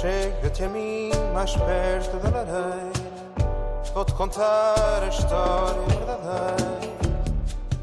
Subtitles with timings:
[0.00, 2.92] Chega-te a mim mais perto da lareira.
[3.94, 6.82] Vou-te contar a história verdadeira.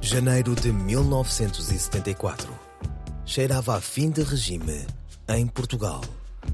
[0.02, 2.50] Janeiro de 1974.
[3.26, 4.88] Cheirava a fim de regime
[5.28, 6.02] em Portugal.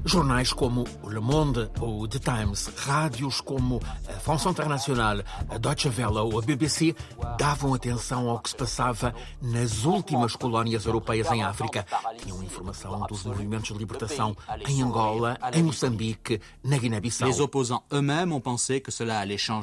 [0.06, 5.58] Jornais como o Le Monde ou o The Times, rádios como a France Internationale, a
[5.58, 6.94] Deutsche Welle ou a BBC
[7.36, 9.12] davam atenção ao que se passava
[9.42, 11.84] nas últimas colónias europeias em África.
[12.22, 14.36] Tinham informação dos movimentos de libertação
[14.68, 17.28] em Angola, em Moçambique, na Guiné-Bissau.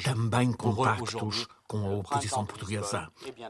[0.03, 3.09] Também contactos com a oposição portuguesa.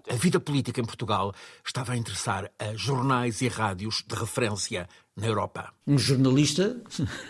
[0.10, 1.34] A vida política em Portugal
[1.66, 5.74] estava a interessar a jornais e rádios de referência na Europa.
[5.86, 6.82] Um jornalista,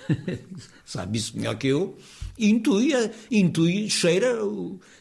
[0.85, 1.97] sabe isso melhor que eu,
[2.37, 2.91] intui,
[3.31, 4.37] intui, cheira,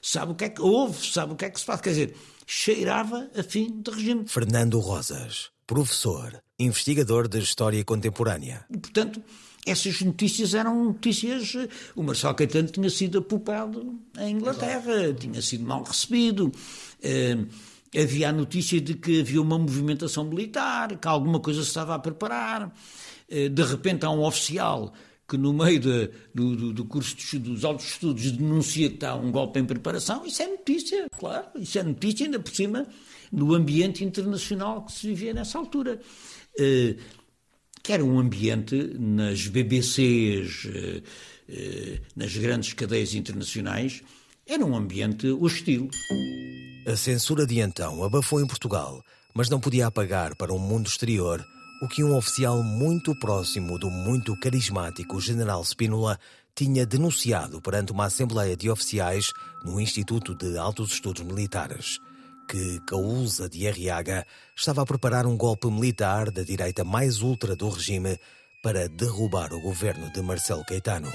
[0.01, 1.81] sabe o que é que ouve, sabe o que é que se faz.
[1.81, 4.27] Quer dizer, cheirava a fim de regime.
[4.27, 8.65] Fernando Rosas, professor, investigador de História Contemporânea.
[8.71, 9.23] E, portanto,
[9.67, 11.55] essas notícias eram notícias.
[11.95, 16.47] O Marcelo Caetano tinha sido apupado em Inglaterra, tinha sido mal recebido.
[16.47, 17.47] Uh,
[17.97, 21.99] havia a notícia de que havia uma movimentação militar, que alguma coisa se estava a
[21.99, 22.75] preparar.
[23.31, 24.93] Uh, de repente há um oficial
[25.29, 29.31] que no meio de, do, do, curso de, dos altos estudos denuncia que está um
[29.31, 30.27] golpe em preparação.
[30.27, 31.47] Isso é notícia, claro.
[31.57, 32.87] Isso é notícia, ainda por cima,
[33.31, 36.01] no ambiente internacional que se vivia nessa altura.
[36.59, 37.22] Uh,
[37.83, 41.03] que era um ambiente nas BBCs, eh,
[41.49, 44.03] eh, nas grandes cadeias internacionais,
[44.47, 45.91] era um ambiente hostil.
[46.87, 49.03] A censura de então abafou em Portugal,
[49.35, 51.45] mas não podia apagar para o mundo exterior
[51.83, 56.19] o que um oficial muito próximo do muito carismático general Spínola
[56.55, 59.33] tinha denunciado perante uma assembleia de oficiais
[59.65, 61.99] no Instituto de Altos Estudos Militares
[62.49, 64.27] que Caúza de Arriaga
[64.57, 68.19] estava a preparar um golpe militar da direita mais ultra do regime
[68.63, 71.11] para derrubar o governo de Marcelo Caetano.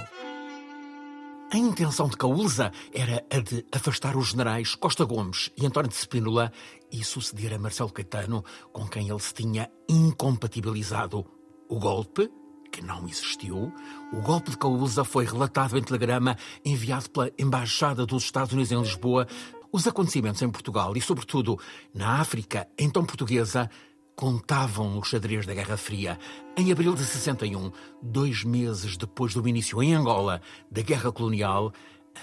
[1.49, 5.95] A intenção de Caúza era a de afastar os generais Costa Gomes e António de
[5.95, 6.51] Spínola
[6.91, 11.25] e suceder a Marcelo Caetano, com quem ele se tinha incompatibilizado.
[11.69, 12.29] O golpe,
[12.69, 13.73] que não existiu,
[14.11, 18.81] o golpe de Caúza foi relatado em telegrama enviado pela Embaixada dos Estados Unidos em
[18.81, 19.25] Lisboa
[19.71, 21.59] os acontecimentos em Portugal e, sobretudo,
[21.93, 23.69] na África, então portuguesa,
[24.15, 26.17] contavam o xadrez da Guerra Fria.
[26.57, 30.41] Em abril de 61, dois meses depois do início em Angola
[30.71, 31.71] da Guerra Colonial,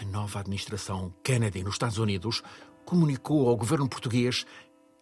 [0.00, 2.42] a nova administração Kennedy nos Estados Unidos
[2.84, 4.44] comunicou ao governo português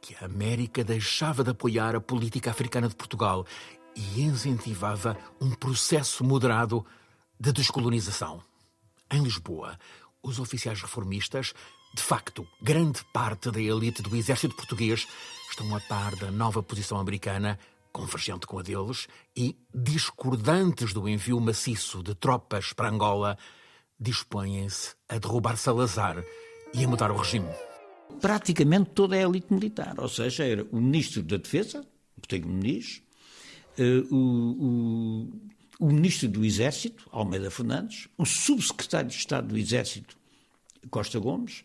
[0.02, 3.47] que a América deixava de apoiar a política africana de Portugal
[3.94, 6.84] e incentivava um processo moderado
[7.41, 8.42] de descolonização.
[9.10, 9.78] Em Lisboa,
[10.22, 11.54] os oficiais reformistas
[11.94, 15.06] de facto, grande parte da elite do exército português
[15.50, 17.58] estão a par da nova posição americana,
[17.92, 23.36] convergente com a deles, e, discordantes do envio maciço de tropas para Angola,
[24.00, 26.25] dispõem-se a derrubar Salazar
[26.72, 27.50] e a mudar o regime.
[28.20, 31.86] Praticamente toda a elite militar, ou seja, era o ministro da Defesa,
[32.16, 33.02] Botelho Muniz,
[33.76, 35.28] eh, o,
[35.78, 40.16] o, o ministro do Exército, Almeida Fernandes, o subsecretário de Estado do Exército,
[40.91, 41.64] Costa Gomes,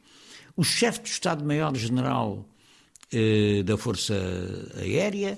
[0.57, 2.44] o chefe do Estado-Maior-General
[3.13, 4.16] eh, da Força
[4.75, 5.38] Aérea,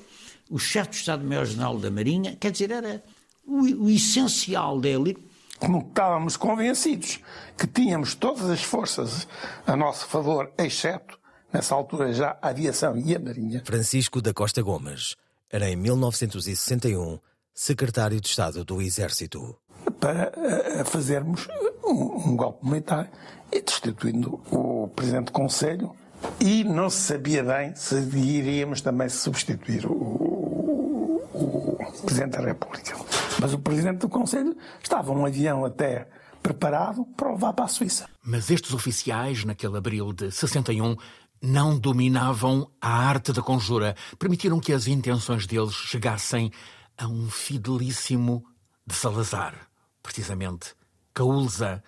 [0.50, 3.04] o chefe do Estado-Maior-General da Marinha, quer dizer, era
[3.46, 5.22] o, o essencial da elite.
[5.60, 7.20] Como estávamos convencidos
[7.58, 9.28] que tínhamos todas as forças
[9.68, 11.20] a nosso favor, exceto,
[11.52, 13.62] nessa altura, já a aviação e a marinha.
[13.66, 15.18] Francisco da Costa Gomes
[15.52, 17.20] era, em 1961,
[17.54, 19.58] secretário de Estado do Exército.
[20.00, 21.48] Para uh, fazermos
[21.84, 23.10] um, um golpe militar
[23.52, 25.92] e destituindo o Presidente do Conselho
[26.40, 32.96] e não se sabia bem se iríamos também substituir o, o, o Presidente da República.
[33.40, 36.08] Mas o Presidente do Conselho estava um avião até
[36.42, 38.08] preparado para levar para a Suíça.
[38.24, 40.96] Mas estes oficiais, naquele abril de 61,
[41.42, 43.96] não dominavam a arte da conjura.
[44.18, 46.52] Permitiram que as intenções deles chegassem
[46.98, 48.44] a um fidelíssimo
[48.86, 49.69] de Salazar,
[50.10, 50.74] precisamente
[51.14, 51.84] Caúlza,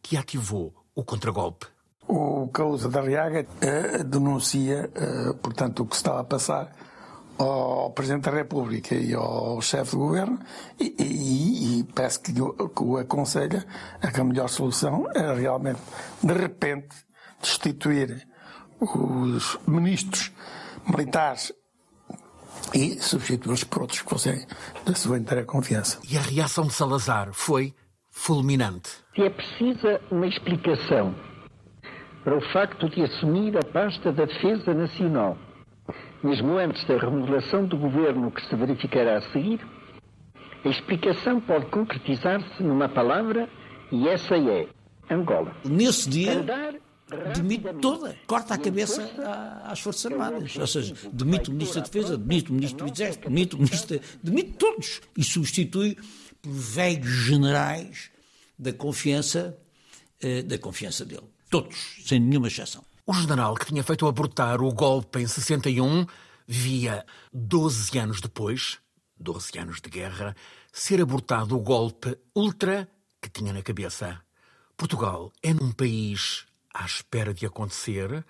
[0.00, 1.66] que ativou o contragolpe.
[2.06, 6.70] O Caúza da Riaga uh, denuncia, uh, portanto, o que estava a passar
[7.36, 10.38] ao Presidente da República e ao chefe do governo
[10.78, 13.66] e, e, e parece que que o aconselha
[14.00, 15.80] a que a melhor solução era realmente,
[16.22, 16.94] de repente,
[17.40, 18.28] destituir
[18.78, 20.30] os ministros
[20.86, 21.52] militares
[22.74, 24.46] e substituí-los por outros que fossem
[24.84, 26.00] da sua inteira confiança.
[26.10, 27.74] E a reação de Salazar foi
[28.10, 28.90] fulminante.
[29.14, 31.14] Se é precisa uma explicação
[32.22, 35.36] para o facto de assumir a pasta da Defesa Nacional,
[36.22, 39.60] mesmo antes da remodelação do governo que se verificará a seguir,
[40.64, 43.48] A explicação pode concretizar-se numa palavra
[43.92, 44.66] e essa é
[45.10, 45.54] Angola.
[45.62, 46.74] Nesse dia, Andar
[47.34, 49.02] demite toda, corta a cabeça
[49.64, 50.56] às Forças Armadas.
[50.56, 54.00] Ou seja, demite o Ministro da Defesa, demite o Ministro do Exército, demite o Ministro.
[54.22, 55.96] demite todos e substitui
[56.40, 58.10] por velhos generais
[58.58, 59.56] da confiança,
[60.20, 61.28] eh, da confiança dele.
[61.50, 62.84] Todos, sem nenhuma exceção.
[63.06, 66.06] O general que tinha feito abortar o golpe em 61
[66.46, 68.78] via, 12 anos depois,
[69.18, 70.34] 12 anos de guerra,
[70.72, 72.88] ser abortado o golpe ultra
[73.20, 74.20] que tinha na cabeça.
[74.76, 78.26] Portugal é num país à espera de acontecer,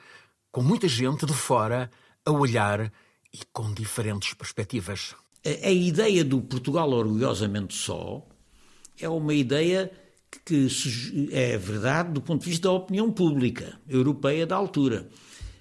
[0.53, 1.91] com muita gente de fora
[2.25, 2.93] a olhar
[3.33, 5.17] e com diferentes perspectivas.
[5.45, 8.25] A, a ideia do Portugal orgulhosamente só
[9.01, 9.91] é uma ideia
[10.45, 15.09] que, que é verdade do ponto de vista da opinião pública europeia da altura.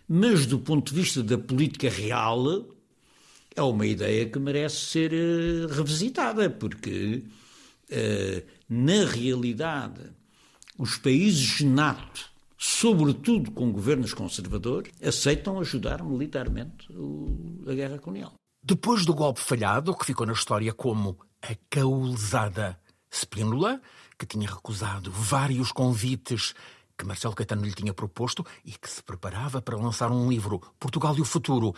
[0.07, 2.67] Mas do ponto de vista da política real,
[3.55, 7.23] é uma ideia que merece ser eh, revisitada, porque,
[7.89, 10.01] eh, na realidade,
[10.77, 12.32] os países NATO,
[12.65, 16.87] sobretudo com governos conservadores, aceitam ajudar militarmente
[17.67, 18.35] a guerra colonial.
[18.63, 22.79] Depois do golpe falhado, que ficou na história como a caulesada
[23.11, 23.81] Spínola,
[24.17, 26.53] que tinha recusado vários convites
[26.97, 31.17] que Marcelo Caetano lhe tinha proposto e que se preparava para lançar um livro, Portugal
[31.17, 31.75] e o Futuro,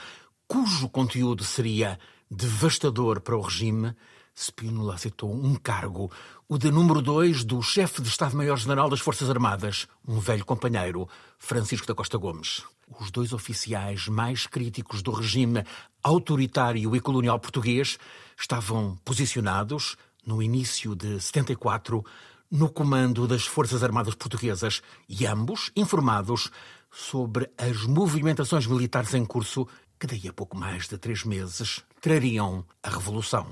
[0.47, 1.97] cujo conteúdo seria
[2.29, 3.95] devastador para o regime,
[4.35, 6.11] Spínola aceitou um cargo,
[6.47, 11.07] o de número dois do chefe de Estado-Maior-General das Forças Armadas, um velho companheiro,
[11.39, 12.63] Francisco da Costa Gomes.
[12.99, 15.63] Os dois oficiais mais críticos do regime
[16.03, 17.97] autoritário e colonial português
[18.37, 19.95] estavam posicionados,
[20.25, 22.03] no início de 74,
[22.51, 26.51] no comando das Forças Armadas Portuguesas e ambos informados
[26.91, 29.67] sobre as movimentações militares em curso
[29.97, 33.47] que daí a pouco mais de três meses trariam a Revolução.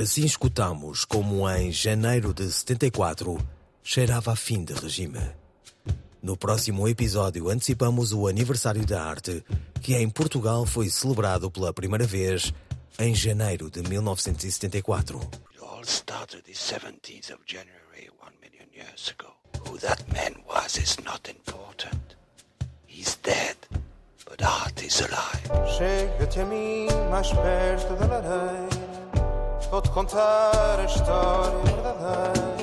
[0.00, 3.36] Assim escutamos como em janeiro de 74
[3.82, 5.20] cheirava a fim de regime.
[6.22, 9.44] No próximo episódio antecipamos o aniversário da arte,
[9.82, 12.50] que em Portugal foi celebrado pela primeira vez
[12.98, 15.18] em janeiro de 1974.
[15.52, 19.34] It all started the 17th of January, one million years ago.
[19.68, 22.16] Who that man was is not important.
[22.86, 23.56] He's dead,
[24.24, 25.68] but art is alive.
[25.76, 28.89] Chega-te a mim mais perto da lareira.
[29.70, 32.59] Vou-te contar a história verdadeira.